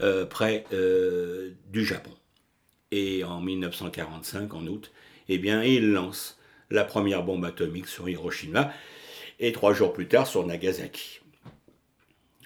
euh, 0.00 0.24
près 0.24 0.64
euh, 0.72 1.50
du 1.70 1.84
Japon. 1.84 2.12
Et 2.90 3.22
en 3.22 3.40
1945, 3.40 4.54
en 4.54 4.66
août, 4.66 4.92
eh 5.28 5.38
bien, 5.38 5.62
ils 5.62 5.92
lancent 5.92 6.38
la 6.70 6.84
première 6.84 7.22
bombe 7.22 7.44
atomique 7.44 7.86
sur 7.86 8.08
Hiroshima, 8.08 8.72
et 9.40 9.52
trois 9.52 9.74
jours 9.74 9.92
plus 9.92 10.08
tard 10.08 10.26
sur 10.26 10.46
Nagasaki. 10.46 11.20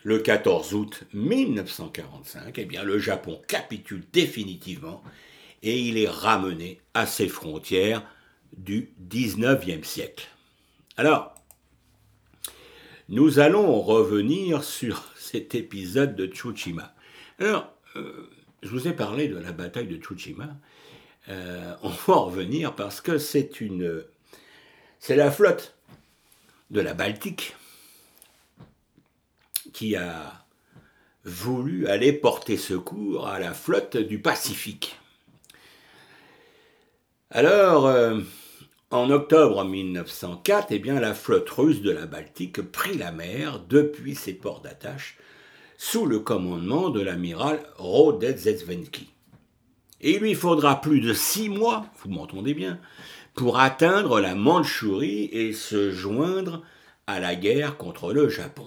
Le 0.04 0.18
14 0.20 0.74
août 0.74 1.04
1945, 1.12 2.56
eh 2.58 2.64
bien, 2.64 2.84
le 2.84 2.98
Japon 2.98 3.40
capitule 3.46 4.04
définitivement 4.12 5.02
et 5.62 5.78
il 5.78 5.98
est 5.98 6.08
ramené 6.08 6.80
à 6.94 7.06
ses 7.06 7.28
frontières 7.28 8.02
du 8.56 8.90
19e 9.10 9.84
siècle. 9.84 10.28
Alors, 10.96 11.34
nous 13.08 13.38
allons 13.38 13.80
revenir 13.80 14.64
sur 14.64 15.12
cet 15.16 15.54
épisode 15.54 16.14
de 16.16 16.26
Tsushima. 16.26 16.94
Alors, 17.38 17.72
euh, 17.96 18.30
je 18.62 18.68
vous 18.68 18.88
ai 18.88 18.92
parlé 18.92 19.28
de 19.28 19.38
la 19.38 19.52
bataille 19.52 19.86
de 19.86 19.96
Tsushima. 19.96 20.56
Euh, 21.28 21.74
on 21.82 21.88
va 21.88 22.14
en 22.14 22.24
revenir 22.26 22.74
parce 22.74 23.00
que 23.00 23.18
c'est 23.18 23.60
une, 23.60 24.04
c'est 24.98 25.16
la 25.16 25.30
flotte 25.30 25.77
de 26.70 26.80
la 26.80 26.94
Baltique 26.94 27.56
qui 29.72 29.96
a 29.96 30.44
voulu 31.24 31.86
aller 31.86 32.12
porter 32.12 32.56
secours 32.56 33.28
à 33.28 33.38
la 33.38 33.52
flotte 33.52 33.96
du 33.96 34.18
Pacifique. 34.18 34.98
Alors, 37.30 37.86
euh, 37.86 38.18
en 38.90 39.10
octobre 39.10 39.64
1904, 39.64 40.68
eh 40.70 40.78
bien, 40.78 40.98
la 40.98 41.14
flotte 41.14 41.50
russe 41.50 41.82
de 41.82 41.90
la 41.90 42.06
Baltique 42.06 42.62
prit 42.62 42.96
la 42.96 43.12
mer 43.12 43.60
depuis 43.68 44.14
ses 44.14 44.32
ports 44.32 44.60
d'attache 44.60 45.18
sous 45.76 46.06
le 46.06 46.20
commandement 46.20 46.88
de 46.88 47.00
l'amiral 47.00 47.60
Rodezhetsvenki. 47.76 49.10
Et 50.00 50.12
il 50.12 50.20
lui 50.20 50.34
faudra 50.34 50.80
plus 50.80 51.00
de 51.00 51.12
six 51.12 51.48
mois, 51.48 51.86
vous 52.02 52.10
m'entendez 52.10 52.54
bien, 52.54 52.80
pour 53.38 53.60
atteindre 53.60 54.20
la 54.20 54.34
Mandchourie 54.34 55.28
et 55.30 55.52
se 55.52 55.92
joindre 55.92 56.64
à 57.06 57.20
la 57.20 57.36
guerre 57.36 57.76
contre 57.76 58.12
le 58.12 58.28
Japon. 58.28 58.66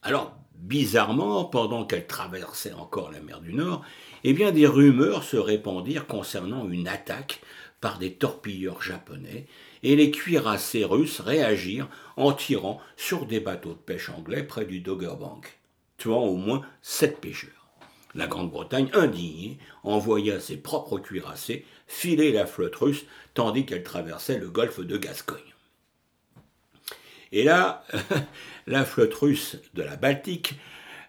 Alors, 0.00 0.36
bizarrement, 0.54 1.44
pendant 1.46 1.84
qu'elle 1.84 2.06
traversait 2.06 2.72
encore 2.72 3.10
la 3.10 3.18
mer 3.18 3.40
du 3.40 3.52
Nord, 3.52 3.84
eh 4.22 4.32
bien 4.32 4.52
des 4.52 4.68
rumeurs 4.68 5.24
se 5.24 5.36
répandirent 5.36 6.06
concernant 6.06 6.68
une 6.68 6.86
attaque 6.86 7.40
par 7.80 7.98
des 7.98 8.12
torpilleurs 8.12 8.80
japonais, 8.80 9.48
et 9.82 9.96
les 9.96 10.12
cuirassés 10.12 10.84
russes 10.84 11.18
réagirent 11.18 11.88
en 12.16 12.32
tirant 12.32 12.80
sur 12.96 13.26
des 13.26 13.40
bateaux 13.40 13.70
de 13.70 13.74
pêche 13.74 14.08
anglais 14.08 14.44
près 14.44 14.66
du 14.66 14.78
Doggerbank, 14.78 15.58
tuant 15.98 16.22
au 16.22 16.36
moins 16.36 16.62
sept 16.80 17.20
pêcheurs. 17.20 17.61
La 18.14 18.26
Grande-Bretagne, 18.26 18.90
indignée, 18.92 19.58
envoya 19.84 20.38
ses 20.40 20.56
propres 20.56 20.98
cuirassés 20.98 21.64
filer 21.86 22.32
la 22.32 22.46
flotte 22.46 22.76
russe 22.76 23.04
tandis 23.34 23.64
qu'elle 23.64 23.82
traversait 23.82 24.38
le 24.38 24.50
golfe 24.50 24.80
de 24.80 24.96
Gascogne. 24.96 25.40
Et 27.32 27.44
là, 27.44 27.84
la 28.66 28.84
flotte 28.84 29.14
russe 29.14 29.56
de 29.74 29.82
la 29.82 29.96
Baltique 29.96 30.54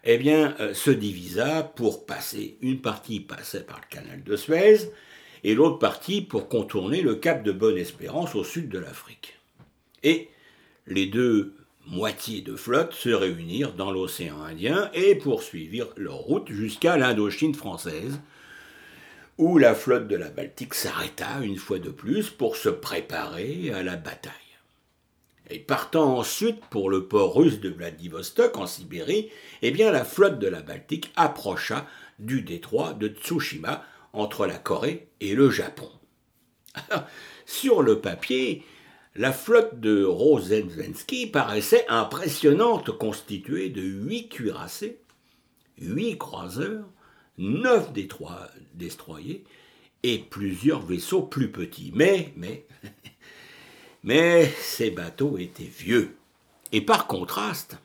eh 0.06 0.20
euh, 0.30 0.74
se 0.74 0.92
divisa 0.92 1.64
pour 1.64 2.06
passer. 2.06 2.58
Une 2.62 2.82
partie 2.82 3.20
passait 3.20 3.64
par 3.64 3.80
le 3.80 3.96
canal 3.96 4.24
de 4.24 4.36
Suez 4.36 4.92
et 5.44 5.54
l'autre 5.56 5.80
partie 5.80 6.22
pour 6.22 6.48
contourner 6.48 7.02
le 7.02 7.16
cap 7.16 7.44
de 7.44 7.52
Bonne-Espérance 7.52 8.36
au 8.36 8.44
sud 8.44 8.70
de 8.70 8.80
l'Afrique. 8.80 9.40
Et 10.04 10.30
les 10.88 11.06
deux 11.06 11.56
moitié 11.88 12.42
de 12.42 12.56
flotte 12.56 12.94
se 12.94 13.10
réunirent 13.10 13.74
dans 13.74 13.92
l'océan 13.92 14.42
Indien 14.42 14.90
et 14.94 15.16
poursuivirent 15.16 15.94
leur 15.98 16.16
route 16.16 16.52
jusqu'à 16.52 16.98
l'Indochine 16.98 17.56
française, 17.56 18.20
où 19.38 19.58
la 19.58 19.76
flotte 19.76 20.08
de 20.08 20.16
la 20.16 20.30
Baltique 20.30 20.74
s'arrêta 20.74 21.40
une 21.42 21.58
fois 21.58 21.80
de 21.80 21.90
plus 21.90 22.30
pour 22.30 22.56
se 22.56 22.70
préparer 22.70 23.72
à 23.74 23.84
la 23.84 23.96
bataille. 23.96 24.34
Et 25.50 25.60
partant 25.60 26.18
ensuite 26.18 26.64
pour 26.70 26.90
le 26.90 27.08
port 27.08 27.36
russe 27.36 27.60
de 27.60 27.70
Vladivostok 27.70 28.58
en 28.58 28.66
Sibérie, 28.66 29.30
eh 29.62 29.72
bien 29.72 29.92
la 29.92 30.06
flotte 30.06 30.40
de 30.40 30.48
la 30.48 30.62
Baltique 30.62 31.12
approcha 31.16 31.86
du 32.20 32.42
détroit 32.42 32.94
de 32.94 33.10
Tsushima 33.10 33.84
entre 34.14 34.46
la 34.46 34.58
Corée 34.58 35.10
et 35.20 35.36
le 35.36 35.50
Japon. 35.50 35.90
sur 37.46 37.82
le 37.82 38.00
papier, 38.00 38.64
la 39.16 39.32
flotte 39.32 39.80
de 39.80 40.04
Rosenzensky 40.04 41.28
paraissait 41.28 41.86
impressionnante, 41.88 42.98
constituée 42.98 43.70
de 43.70 43.82
huit 43.82 44.30
cuirassés, 44.30 44.98
huit 45.78 46.18
croiseurs, 46.18 46.86
neuf 47.38 47.92
destroyers 48.74 49.44
et 50.02 50.18
plusieurs 50.18 50.82
vaisseaux 50.82 51.22
plus 51.22 51.52
petits. 51.52 51.94
Mais, 54.04 54.52
ces 54.60 54.90
bateaux 54.90 55.38
étaient 55.38 55.64
vieux. 55.64 56.16
Et 56.72 56.82
par 56.82 57.08
contraste, 57.08 57.78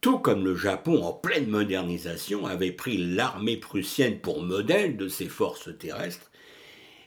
tout 0.00 0.18
comme 0.18 0.44
le 0.44 0.54
Japon 0.54 1.02
en 1.02 1.12
pleine 1.12 1.48
modernisation 1.48 2.46
avait 2.46 2.70
pris 2.70 2.98
l'armée 2.98 3.56
prussienne 3.56 4.20
pour 4.20 4.42
modèle 4.42 4.96
de 4.96 5.08
ses 5.08 5.28
forces 5.28 5.76
terrestres, 5.76 6.27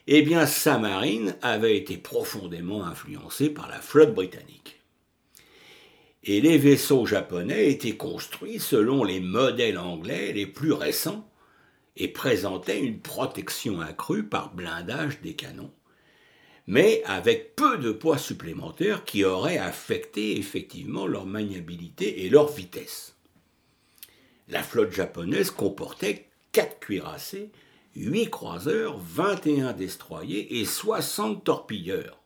eh 0.06 0.22
bien 0.22 0.46
sa 0.46 0.78
marine 0.78 1.36
avait 1.42 1.76
été 1.76 1.96
profondément 1.96 2.84
influencée 2.84 3.50
par 3.50 3.68
la 3.68 3.80
flotte 3.80 4.14
britannique. 4.14 4.80
Et 6.24 6.40
les 6.40 6.58
vaisseaux 6.58 7.06
japonais 7.06 7.70
étaient 7.70 7.96
construits 7.96 8.60
selon 8.60 9.04
les 9.04 9.20
modèles 9.20 9.78
anglais 9.78 10.32
les 10.32 10.46
plus 10.46 10.72
récents 10.72 11.28
et 11.96 12.08
présentaient 12.08 12.80
une 12.80 13.00
protection 13.00 13.80
accrue 13.80 14.24
par 14.24 14.54
blindage 14.54 15.20
des 15.20 15.34
canons, 15.34 15.72
mais 16.66 17.02
avec 17.04 17.56
peu 17.56 17.76
de 17.76 17.90
poids 17.90 18.18
supplémentaires 18.18 19.04
qui 19.04 19.24
auraient 19.24 19.58
affecté 19.58 20.38
effectivement 20.38 21.06
leur 21.06 21.26
maniabilité 21.26 22.24
et 22.24 22.30
leur 22.30 22.50
vitesse. 22.50 23.16
La 24.48 24.62
flotte 24.62 24.92
japonaise 24.92 25.50
comportait 25.50 26.28
quatre 26.52 26.78
cuirassés 26.78 27.50
8 27.96 28.30
croiseurs, 28.30 28.98
21 28.98 29.72
destroyers 29.72 30.60
et 30.60 30.64
60 30.64 31.44
torpilleurs. 31.44 32.20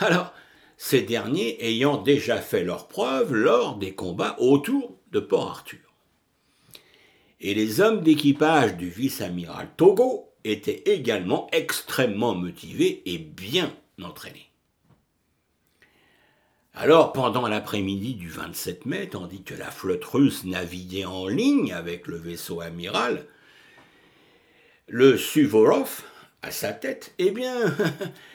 Alors, 0.00 0.32
ces 0.76 1.02
derniers 1.02 1.64
ayant 1.64 1.96
déjà 1.96 2.38
fait 2.38 2.64
leur 2.64 2.88
preuve 2.88 3.34
lors 3.34 3.76
des 3.76 3.94
combats 3.94 4.36
autour 4.38 4.98
de 5.12 5.20
Port 5.20 5.50
Arthur. 5.50 5.78
Et 7.40 7.54
les 7.54 7.80
hommes 7.80 8.02
d'équipage 8.02 8.76
du 8.76 8.88
vice-amiral 8.88 9.68
Togo 9.76 10.32
étaient 10.44 10.82
également 10.86 11.48
extrêmement 11.52 12.34
motivés 12.34 13.02
et 13.06 13.18
bien 13.18 13.74
entraînés. 14.02 14.50
Alors, 16.74 17.12
pendant 17.12 17.48
l'après-midi 17.48 18.14
du 18.14 18.28
27 18.28 18.84
mai, 18.84 19.08
tandis 19.08 19.42
que 19.42 19.54
la 19.54 19.70
flotte 19.70 20.04
russe 20.04 20.44
naviguait 20.44 21.06
en 21.06 21.26
ligne 21.26 21.72
avec 21.72 22.06
le 22.06 22.18
vaisseau 22.18 22.60
amiral, 22.60 23.26
le 24.88 25.16
Suvorov, 25.16 26.02
à 26.42 26.50
sa 26.50 26.72
tête, 26.72 27.12
eh 27.18 27.30
bien, 27.30 27.56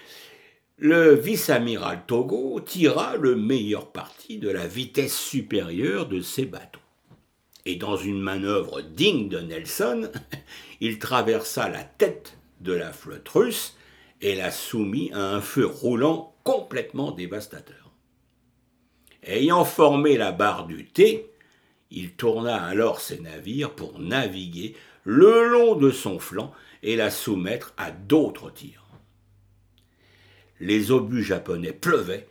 le 0.78 1.16
vice-amiral 1.16 2.04
Togo 2.06 2.60
tira 2.60 3.16
le 3.16 3.36
meilleur 3.36 3.92
parti 3.92 4.38
de 4.38 4.50
la 4.50 4.68
vitesse 4.68 5.18
supérieure 5.18 6.08
de 6.08 6.20
ses 6.20 6.46
bateaux. 6.46 6.80
Et 7.66 7.76
dans 7.76 7.96
une 7.96 8.20
manœuvre 8.20 8.82
digne 8.82 9.30
de 9.30 9.40
Nelson, 9.40 10.10
il 10.82 11.00
traversa 11.00 11.70
la 11.70 11.84
tête 11.84 12.38
de 12.60 12.74
la 12.74 12.92
flotte 12.92 13.30
russe 13.30 13.78
et 14.20 14.36
la 14.36 14.52
soumit 14.52 15.12
à 15.14 15.22
un 15.22 15.42
feu 15.42 15.66
roulant 15.66 16.36
complètement 16.44 17.12
dévastateur. 17.12 17.92
Ayant 19.24 19.64
formé 19.64 20.18
la 20.18 20.32
barre 20.32 20.66
du 20.66 20.86
T, 20.86 21.30
il 21.92 22.14
tourna 22.14 22.64
alors 22.64 23.00
ses 23.00 23.20
navires 23.20 23.76
pour 23.76 24.00
naviguer 24.00 24.76
le 25.04 25.48
long 25.48 25.76
de 25.76 25.92
son 25.92 26.20
flanc 26.20 26.52
et 26.84 26.96
la 26.96 27.10
soumettre 27.10 27.74
à 27.78 27.92
d'autres 27.92 28.52
tirs. 28.52 28.86
Les 30.60 30.92
obus 30.92 31.24
japonais 31.24 31.74
pleuvaient 31.74 32.28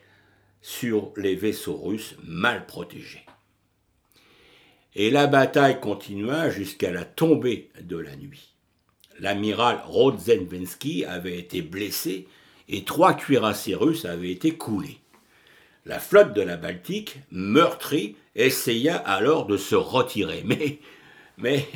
sur 0.63 1.13
les 1.17 1.35
vaisseaux 1.35 1.77
russes 1.77 2.17
mal 2.23 2.67
protégés. 2.67 3.25
Et 4.95 5.11
la 5.11 5.27
bataille 5.27 5.81
continua 5.81 6.51
jusqu'à 6.51 6.91
la 6.91 7.05
tombée 7.05 7.71
de 7.81 7.97
la 7.97 8.17
nuit. 8.17 8.55
L'amiral 9.21 9.81
Rodzenvensky 9.85 11.05
avait 11.05 11.39
été 11.39 11.63
blessé 11.63 12.27
et 12.69 12.85
trois 12.85 13.15
cuirassés 13.15 13.75
russes 13.75 14.05
avaient 14.05 14.31
été 14.31 14.57
coulés. 14.57 14.99
La 15.87 15.99
flotte 15.99 16.35
de 16.35 16.43
la 16.43 16.57
Baltique, 16.57 17.19
meurtrie, 17.31 18.17
essaya 18.35 18.97
alors 18.97 19.47
de 19.47 19.57
se 19.57 19.75
retirer, 19.75 20.43
mais, 20.47 20.79
mais 21.39 21.67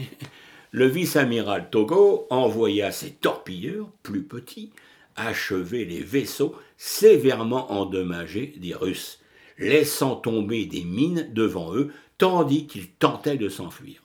le 0.74 0.88
vice-amiral 0.88 1.70
Togo 1.70 2.26
envoya 2.30 2.90
ses 2.90 3.12
torpilleurs, 3.12 3.86
plus 4.02 4.24
petits, 4.24 4.72
achever 5.14 5.84
les 5.84 6.02
vaisseaux 6.02 6.56
sévèrement 6.76 7.70
endommagés 7.70 8.54
des 8.56 8.74
Russes, 8.74 9.20
laissant 9.56 10.16
tomber 10.16 10.66
des 10.66 10.82
mines 10.82 11.32
devant 11.32 11.72
eux, 11.76 11.92
tandis 12.18 12.66
qu'ils 12.66 12.90
tentaient 12.90 13.36
de 13.36 13.48
s'enfuir. 13.48 14.02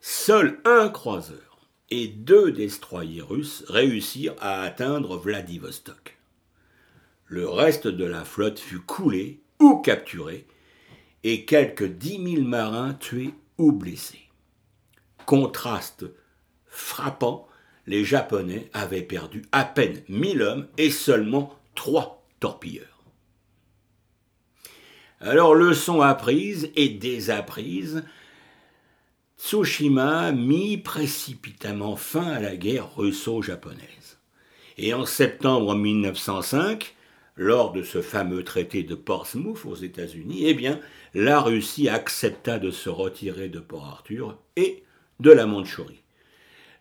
Seul 0.00 0.58
un 0.64 0.88
croiseur 0.88 1.60
et 1.90 2.08
deux 2.08 2.50
destroyers 2.50 3.22
russes 3.22 3.64
réussirent 3.68 4.34
à 4.40 4.62
atteindre 4.62 5.16
Vladivostok. 5.16 6.18
Le 7.26 7.48
reste 7.48 7.86
de 7.86 8.04
la 8.04 8.24
flotte 8.24 8.58
fut 8.58 8.80
coulé 8.80 9.38
ou 9.60 9.76
capturé, 9.76 10.44
et 11.22 11.44
quelques 11.44 11.86
dix 11.86 12.18
mille 12.18 12.44
marins 12.44 12.94
tués 12.94 13.34
ou 13.58 13.70
blessés 13.70 14.27
contraste 15.28 16.06
frappant, 16.68 17.46
les 17.86 18.02
Japonais 18.02 18.70
avaient 18.72 19.02
perdu 19.02 19.42
à 19.52 19.62
peine 19.62 20.00
1000 20.08 20.40
hommes 20.40 20.68
et 20.78 20.90
seulement 20.90 21.54
trois 21.74 22.24
torpilleurs. 22.40 23.04
Alors, 25.20 25.54
leçon 25.54 26.00
apprise 26.00 26.70
et 26.76 26.88
désapprise, 26.88 28.04
Tsushima 29.38 30.32
mit 30.32 30.78
précipitamment 30.78 31.96
fin 31.96 32.26
à 32.26 32.40
la 32.40 32.56
guerre 32.56 32.96
russo-japonaise. 32.96 34.18
Et 34.78 34.94
en 34.94 35.04
septembre 35.04 35.74
1905, 35.74 36.94
lors 37.36 37.72
de 37.72 37.82
ce 37.82 38.00
fameux 38.00 38.44
traité 38.44 38.82
de 38.82 38.94
Portsmouth 38.94 39.66
aux 39.66 39.76
États-Unis, 39.76 40.46
eh 40.46 40.54
bien, 40.54 40.80
la 41.12 41.38
Russie 41.38 41.90
accepta 41.90 42.58
de 42.58 42.70
se 42.70 42.88
retirer 42.88 43.50
de 43.50 43.60
Port 43.60 43.84
Arthur 43.84 44.38
et 44.56 44.84
de 45.20 45.30
la 45.30 45.46
Mandchourie. 45.46 46.02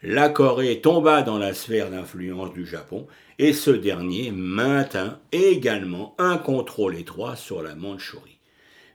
La 0.04 0.30
Corée 0.30 0.80
tomba 0.80 1.24
dans 1.24 1.40
la 1.40 1.56
sphère 1.56 1.90
d'influence 1.90 2.54
du 2.54 2.68
Japon 2.68 3.08
et 3.40 3.52
ce 3.52 3.72
dernier 3.72 4.32
maintint 4.32 5.20
également 5.32 6.14
un 6.20 6.38
contrôle 6.38 6.96
étroit 6.96 7.36
sur 7.36 7.64
la 7.64 7.76
Mandchourie. 7.76 8.38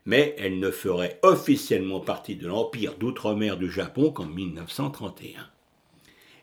Mais 0.06 0.36
elle 0.38 0.60
ne 0.60 0.70
ferait 0.70 1.18
officiellement 1.22 2.00
partie 2.00 2.36
de 2.36 2.46
l'empire 2.46 2.94
d'outre-mer 2.94 3.56
du 3.56 3.70
Japon 3.70 4.10
qu'en 4.10 4.26
1931. 4.26 5.48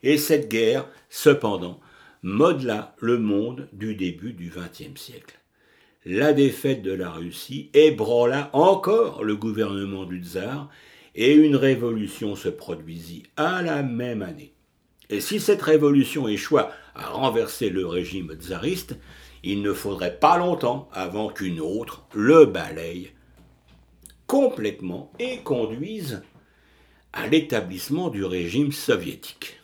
Et 0.03 0.17
cette 0.17 0.49
guerre, 0.49 0.88
cependant, 1.09 1.79
modela 2.21 2.95
le 2.99 3.17
monde 3.17 3.69
du 3.71 3.95
début 3.95 4.33
du 4.33 4.49
XXe 4.49 4.99
siècle. 4.99 5.39
La 6.05 6.33
défaite 6.33 6.81
de 6.81 6.93
la 6.93 7.12
Russie 7.12 7.69
ébranla 7.73 8.49
encore 8.53 9.23
le 9.23 9.35
gouvernement 9.35 10.05
du 10.05 10.23
tsar 10.23 10.69
et 11.15 11.33
une 11.33 11.55
révolution 11.55 12.35
se 12.35 12.49
produisit 12.49 13.23
à 13.37 13.61
la 13.61 13.83
même 13.83 14.21
année. 14.21 14.53
Et 15.09 15.21
si 15.21 15.39
cette 15.39 15.61
révolution 15.61 16.27
échoua 16.27 16.71
à 16.95 17.07
renverser 17.07 17.69
le 17.69 17.85
régime 17.85 18.33
tsariste, 18.33 18.95
il 19.43 19.61
ne 19.61 19.73
faudrait 19.73 20.19
pas 20.19 20.37
longtemps 20.37 20.89
avant 20.93 21.29
qu'une 21.29 21.59
autre 21.59 22.05
le 22.13 22.45
balaye 22.45 23.11
complètement 24.29 25.11
et 25.17 25.39
conduise 25.39 26.21
à 27.13 27.25
l'établissement 27.25 28.09
du 28.09 28.23
régime 28.23 28.71
soviétique. 28.71 29.59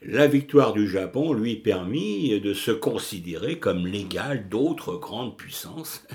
La 0.00 0.26
victoire 0.26 0.72
du 0.72 0.88
Japon 0.88 1.34
lui 1.34 1.56
permit 1.56 2.40
de 2.40 2.54
se 2.54 2.70
considérer 2.70 3.58
comme 3.58 3.86
l'égal 3.86 4.48
d'autres 4.48 4.96
grandes 4.96 5.36
puissances 5.36 6.06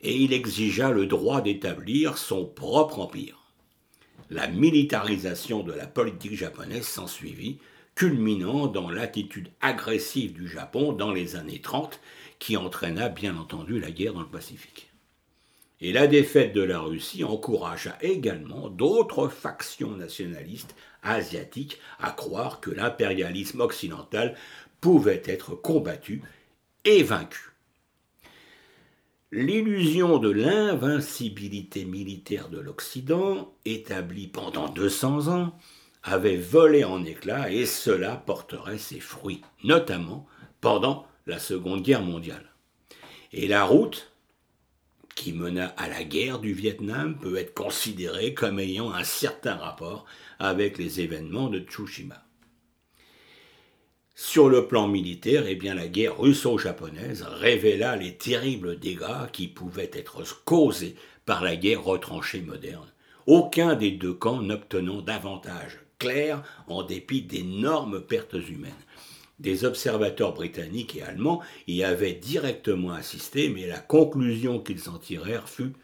et 0.00 0.16
il 0.16 0.32
exigea 0.32 0.90
le 0.90 1.06
droit 1.06 1.40
d'établir 1.40 2.18
son 2.18 2.44
propre 2.44 3.00
empire. 3.00 3.38
La 4.30 4.46
militarisation 4.46 5.62
de 5.62 5.72
la 5.72 5.86
politique 5.86 6.36
japonaise 6.36 6.86
s'ensuivit, 6.86 7.58
culminant 7.94 8.66
dans 8.66 8.90
l'attitude 8.90 9.50
agressive 9.60 10.32
du 10.32 10.46
Japon 10.46 10.92
dans 10.92 11.12
les 11.12 11.34
années 11.34 11.60
30, 11.60 11.98
qui 12.38 12.56
entraîna 12.56 13.08
bien 13.08 13.36
entendu 13.36 13.80
la 13.80 13.90
guerre 13.90 14.14
dans 14.14 14.20
le 14.20 14.26
Pacifique. 14.26 14.90
Et 15.80 15.92
la 15.92 16.06
défaite 16.06 16.52
de 16.52 16.62
la 16.62 16.80
Russie 16.80 17.24
encouragea 17.24 17.96
également 18.00 18.68
d'autres 18.68 19.28
factions 19.28 19.92
nationalistes 19.92 20.74
asiatiques 21.02 21.78
à 22.00 22.10
croire 22.10 22.60
que 22.60 22.70
l'impérialisme 22.70 23.60
occidental 23.60 24.36
pouvait 24.80 25.22
être 25.24 25.54
combattu 25.54 26.22
et 26.84 27.02
vaincu. 27.02 27.52
L'illusion 29.30 30.16
de 30.16 30.30
l'invincibilité 30.30 31.84
militaire 31.84 32.48
de 32.48 32.58
l'Occident, 32.58 33.52
établie 33.66 34.26
pendant 34.26 34.70
200 34.70 35.28
ans, 35.28 35.58
avait 36.02 36.38
volé 36.38 36.82
en 36.84 37.04
éclats 37.04 37.52
et 37.52 37.66
cela 37.66 38.16
porterait 38.16 38.78
ses 38.78 39.00
fruits, 39.00 39.42
notamment 39.64 40.26
pendant 40.62 41.06
la 41.26 41.38
Seconde 41.38 41.82
Guerre 41.82 42.00
mondiale. 42.00 42.54
Et 43.34 43.48
la 43.48 43.64
route 43.64 44.12
qui 45.14 45.34
mena 45.34 45.74
à 45.76 45.90
la 45.90 46.04
guerre 46.04 46.38
du 46.38 46.54
Vietnam 46.54 47.18
peut 47.18 47.36
être 47.36 47.52
considérée 47.52 48.32
comme 48.32 48.58
ayant 48.58 48.92
un 48.92 49.04
certain 49.04 49.56
rapport 49.56 50.06
avec 50.38 50.78
les 50.78 51.02
événements 51.02 51.50
de 51.50 51.58
Tsushima. 51.58 52.27
Sur 54.20 54.48
le 54.48 54.66
plan 54.66 54.88
militaire, 54.88 55.44
eh 55.46 55.54
bien, 55.54 55.74
la 55.74 55.86
guerre 55.86 56.18
russo-japonaise 56.18 57.22
révéla 57.22 57.94
les 57.94 58.16
terribles 58.16 58.76
dégâts 58.76 59.30
qui 59.32 59.46
pouvaient 59.46 59.92
être 59.92 60.44
causés 60.44 60.96
par 61.24 61.44
la 61.44 61.54
guerre 61.54 61.84
retranchée 61.84 62.40
moderne, 62.40 62.92
aucun 63.26 63.76
des 63.76 63.92
deux 63.92 64.12
camps 64.12 64.42
n'obtenant 64.42 65.02
davantage 65.02 65.78
clair 66.00 66.42
en 66.66 66.82
dépit 66.82 67.22
d'énormes 67.22 68.00
pertes 68.00 68.34
humaines. 68.34 68.72
Des 69.38 69.64
observateurs 69.64 70.34
britanniques 70.34 70.96
et 70.96 71.02
allemands 71.02 71.40
y 71.68 71.84
avaient 71.84 72.14
directement 72.14 72.90
assisté, 72.90 73.48
mais 73.48 73.68
la 73.68 73.78
conclusion 73.78 74.58
qu'ils 74.58 74.90
en 74.90 74.98
tirèrent 74.98 75.48
fut 75.48 75.74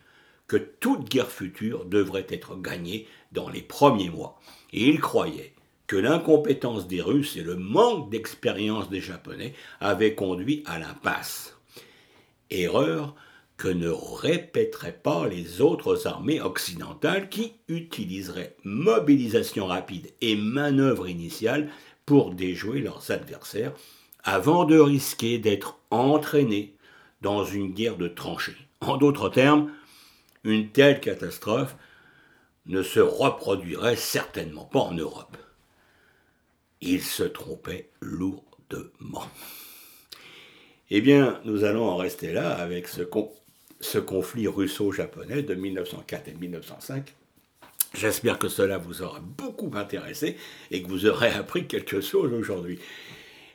que 0.49 0.57
toute 0.57 1.09
guerre 1.09 1.31
future 1.31 1.85
devrait 1.85 2.27
être 2.29 2.57
gagnée 2.57 3.07
dans 3.31 3.49
les 3.49 3.63
premiers 3.63 4.11
mois. 4.11 4.41
Et 4.73 4.89
ils 4.89 5.01
croyaient 5.01 5.54
que 5.87 5.97
l'incompétence 5.97 6.87
des 6.87 7.03
Russes 7.03 7.37
et 7.37 7.43
le 7.43 7.57
manque 7.57 8.11
d'expérience 8.11 8.89
des 8.89 9.01
Japonais 9.01 9.55
avaient 9.81 10.15
conduit 10.15 10.63
à 10.67 10.79
l'impasse. 10.79 11.57
Erreur 12.51 13.15
que 13.57 13.69
ne 13.69 13.89
répéteraient 13.89 15.01
pas 15.03 15.29
les 15.29 15.61
autres 15.61 16.07
armées 16.07 16.41
occidentales 16.41 17.29
qui 17.29 17.53
utiliseraient 17.69 18.57
mobilisation 18.65 19.67
rapide 19.67 20.13
et 20.21 20.37
manœuvre 20.37 21.09
initiale 21.09 21.71
pour 22.05 22.33
déjouer 22.35 22.81
leurs 22.81 23.11
adversaires 23.11 23.73
avant 24.25 24.65
de 24.65 24.79
risquer 24.79 25.39
d'être 25.39 25.79
entraînés 25.91 26.75
dans 27.21 27.45
une 27.45 27.73
guerre 27.73 27.97
de 27.97 28.09
tranchées. 28.09 28.57
En 28.81 28.97
d'autres 28.97 29.29
termes, 29.29 29.71
une 30.43 30.71
telle 30.71 31.01
catastrophe 31.01 31.77
ne 32.67 32.83
se 32.83 33.01
reproduirait 33.01 33.97
certainement 33.97 34.65
pas 34.65 34.81
en 34.81 34.95
Europe. 34.95 35.37
Ils 36.85 37.03
se 37.03 37.25
trompaient 37.25 37.91
lourdement. 38.01 39.25
Eh 40.91 41.01
bien, 41.01 41.41
nous 41.45 41.65
allons 41.65 41.89
en 41.89 41.97
rester 41.97 42.33
là 42.33 42.55
avec 42.55 42.89
ce, 42.89 43.03
ce 43.81 43.99
conflit 43.99 44.47
russo-japonais 44.47 45.43
de 45.43 45.55
1904 45.55 46.29
et 46.29 46.35
1905 46.35 47.15
J'espère 47.95 48.39
que 48.39 48.49
cela 48.49 48.77
vous 48.77 49.03
aura 49.03 49.21
beaucoup 49.21 49.71
intéressé 49.75 50.37
et 50.71 50.83
que 50.83 50.89
vous 50.89 51.07
aurez 51.07 51.31
appris 51.31 51.67
quelque 51.67 52.01
chose 52.01 52.33
aujourd'hui. 52.33 52.81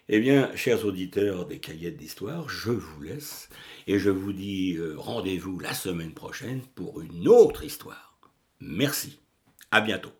Eh 0.07 0.19
bien, 0.19 0.49
chers 0.55 0.85
auditeurs 0.85 1.45
des 1.45 1.59
cahiers 1.59 1.91
d'histoire, 1.91 2.49
je 2.49 2.71
vous 2.71 3.01
laisse 3.01 3.49
et 3.85 3.99
je 3.99 4.09
vous 4.09 4.33
dis 4.33 4.75
euh, 4.77 4.95
rendez-vous 4.97 5.59
la 5.59 5.73
semaine 5.73 6.13
prochaine 6.13 6.61
pour 6.73 7.01
une 7.01 7.27
autre 7.27 7.63
histoire. 7.63 8.17
Merci. 8.59 9.19
À 9.71 9.81
bientôt. 9.81 10.18